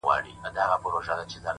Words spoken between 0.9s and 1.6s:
شاعره؛